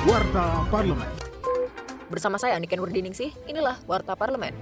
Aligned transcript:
Warta 0.00 0.64
Parlemen. 0.72 1.12
Bersama 2.08 2.40
saya 2.40 2.56
Niken 2.56 2.80
Wardiningsih, 2.80 3.36
inilah 3.44 3.76
Warta 3.84 4.16
Parlemen. 4.16 4.56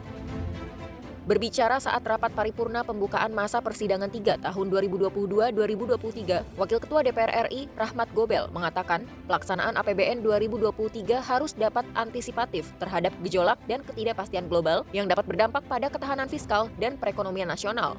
Berbicara 1.31 1.79
saat 1.79 2.02
rapat 2.02 2.34
paripurna 2.34 2.83
pembukaan 2.83 3.31
masa 3.31 3.63
persidangan 3.63 4.11
3 4.11 4.43
tahun 4.43 4.67
2022-2023, 4.67 6.59
Wakil 6.59 6.79
Ketua 6.83 7.06
DPR 7.06 7.47
RI 7.47 7.70
Rahmat 7.79 8.11
Gobel 8.18 8.50
mengatakan 8.50 9.06
pelaksanaan 9.30 9.79
APBN 9.79 10.27
2023 10.27 11.22
harus 11.22 11.55
dapat 11.55 11.86
antisipatif 11.95 12.75
terhadap 12.82 13.14
gejolak 13.23 13.62
dan 13.70 13.86
ketidakpastian 13.86 14.50
global 14.50 14.82
yang 14.91 15.07
dapat 15.07 15.23
berdampak 15.23 15.62
pada 15.70 15.86
ketahanan 15.86 16.27
fiskal 16.27 16.66
dan 16.82 16.98
perekonomian 16.98 17.46
nasional. 17.46 17.95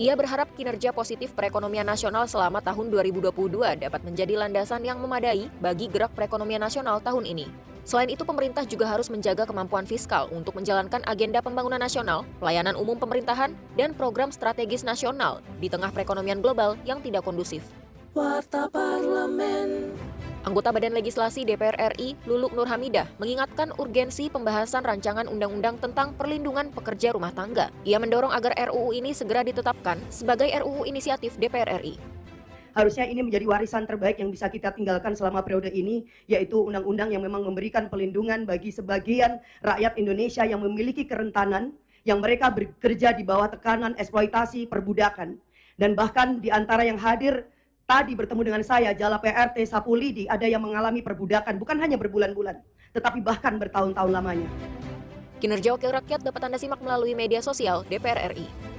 Ia 0.00 0.16
berharap 0.16 0.48
kinerja 0.56 0.96
positif 0.96 1.36
perekonomian 1.36 1.84
nasional 1.84 2.24
selama 2.24 2.64
tahun 2.64 2.88
2022 2.88 3.84
dapat 3.84 4.00
menjadi 4.00 4.32
landasan 4.40 4.80
yang 4.80 4.96
memadai 4.96 5.52
bagi 5.60 5.92
gerak 5.92 6.16
perekonomian 6.16 6.64
nasional 6.64 7.04
tahun 7.04 7.28
ini. 7.28 7.44
Selain 7.84 8.08
itu, 8.08 8.24
pemerintah 8.24 8.64
juga 8.64 8.88
harus 8.88 9.12
menjaga 9.12 9.44
kemampuan 9.44 9.84
fiskal 9.84 10.32
untuk 10.32 10.56
menjalankan 10.56 11.04
agenda 11.04 11.44
pembangunan 11.44 11.76
nasional, 11.76 12.24
pelayanan 12.40 12.80
umum 12.80 12.96
pemerintahan, 12.96 13.52
dan 13.76 13.92
program 13.92 14.32
strategis 14.32 14.88
nasional 14.88 15.44
di 15.60 15.68
tengah 15.68 15.92
perekonomian 15.92 16.40
global 16.40 16.80
yang 16.88 17.04
tidak 17.04 17.20
kondusif. 17.20 17.60
Warta 18.16 18.72
Parlemen. 18.72 19.89
Anggota 20.50 20.74
Badan 20.74 20.98
Legislasi 20.98 21.46
DPR 21.46 21.94
RI, 21.94 22.18
Luluk 22.26 22.50
Nur 22.58 22.66
Hamidah, 22.66 23.06
mengingatkan 23.22 23.70
urgensi 23.78 24.26
pembahasan 24.26 24.82
rancangan 24.82 25.30
undang-undang 25.30 25.78
tentang 25.78 26.10
perlindungan 26.18 26.74
pekerja 26.74 27.14
rumah 27.14 27.30
tangga. 27.30 27.70
Ia 27.86 28.02
mendorong 28.02 28.34
agar 28.34 28.58
RUU 28.58 28.90
ini 28.90 29.14
segera 29.14 29.46
ditetapkan 29.46 30.02
sebagai 30.10 30.50
RUU 30.50 30.90
inisiatif 30.90 31.38
DPR 31.38 31.78
RI. 31.78 31.94
Harusnya 32.74 33.06
ini 33.06 33.22
menjadi 33.22 33.46
warisan 33.46 33.86
terbaik 33.86 34.18
yang 34.18 34.34
bisa 34.34 34.50
kita 34.50 34.74
tinggalkan 34.74 35.14
selama 35.14 35.46
periode 35.46 35.70
ini, 35.70 36.02
yaitu 36.26 36.58
undang-undang 36.58 37.14
yang 37.14 37.22
memang 37.22 37.46
memberikan 37.46 37.86
pelindungan 37.86 38.42
bagi 38.42 38.74
sebagian 38.74 39.38
rakyat 39.62 40.02
Indonesia 40.02 40.42
yang 40.42 40.66
memiliki 40.66 41.06
kerentanan, 41.06 41.78
yang 42.02 42.18
mereka 42.18 42.50
bekerja 42.50 43.14
di 43.14 43.22
bawah 43.22 43.54
tekanan 43.54 43.94
eksploitasi 43.94 44.66
perbudakan. 44.66 45.38
Dan 45.78 45.94
bahkan 45.94 46.42
di 46.42 46.50
antara 46.50 46.82
yang 46.82 46.98
hadir 46.98 47.46
tadi 47.90 48.14
bertemu 48.14 48.42
dengan 48.46 48.62
saya, 48.62 48.94
Jala 48.94 49.18
PRT 49.18 49.66
Sapulidi, 49.66 50.30
ada 50.30 50.46
yang 50.46 50.62
mengalami 50.62 51.02
perbudakan, 51.02 51.58
bukan 51.58 51.74
hanya 51.82 51.98
berbulan-bulan, 51.98 52.62
tetapi 52.94 53.18
bahkan 53.18 53.58
bertahun-tahun 53.58 54.14
lamanya. 54.14 54.46
Kinerja 55.42 55.74
Wakil 55.74 55.90
Rakyat 55.90 56.22
dapat 56.22 56.46
Anda 56.46 56.62
simak 56.62 56.78
melalui 56.78 57.18
media 57.18 57.42
sosial 57.42 57.82
DPR 57.90 58.30
RI. 58.30 58.69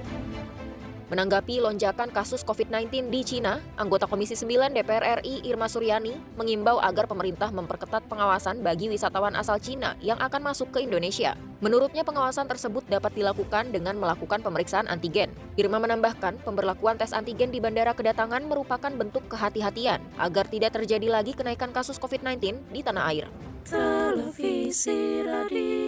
Menanggapi 1.12 1.60
lonjakan 1.60 2.08
kasus 2.08 2.40
COVID-19 2.40 3.12
di 3.12 3.20
Cina, 3.20 3.60
anggota 3.76 4.08
Komisi 4.08 4.32
9 4.32 4.72
DPR 4.72 5.20
RI 5.20 5.44
Irma 5.44 5.68
Suryani 5.68 6.16
mengimbau 6.40 6.80
agar 6.80 7.04
pemerintah 7.04 7.52
memperketat 7.52 8.08
pengawasan 8.08 8.64
bagi 8.64 8.88
wisatawan 8.88 9.36
asal 9.36 9.60
Cina 9.60 9.92
yang 10.00 10.16
akan 10.16 10.40
masuk 10.40 10.72
ke 10.72 10.88
Indonesia. 10.88 11.36
Menurutnya 11.60 12.00
pengawasan 12.00 12.48
tersebut 12.48 12.88
dapat 12.88 13.12
dilakukan 13.12 13.76
dengan 13.76 14.00
melakukan 14.00 14.40
pemeriksaan 14.40 14.88
antigen. 14.88 15.28
Irma 15.60 15.76
menambahkan, 15.84 16.40
pemberlakuan 16.48 16.96
tes 16.96 17.12
antigen 17.12 17.52
di 17.52 17.60
bandara 17.60 17.92
kedatangan 17.92 18.48
merupakan 18.48 18.88
bentuk 18.88 19.28
kehati-hatian 19.28 20.00
agar 20.16 20.48
tidak 20.48 20.80
terjadi 20.80 21.12
lagi 21.12 21.36
kenaikan 21.36 21.76
kasus 21.76 22.00
COVID-19 22.00 22.72
di 22.72 22.80
tanah 22.80 23.04
air. 23.12 23.28
Televisi 23.68 25.20
Radio. 25.28 25.81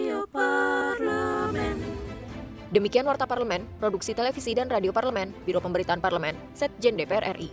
Demikian 2.73 3.05
Warta 3.05 3.29
Parlemen, 3.29 3.69
Produksi 3.77 4.17
Televisi 4.17 4.57
dan 4.57 4.73
Radio 4.73 4.89
Parlemen, 4.89 5.29
Biro 5.45 5.61
Pemberitaan 5.61 6.01
Parlemen, 6.01 6.33
Setjen 6.57 6.97
DPR 6.97 7.37
RI. 7.37 7.49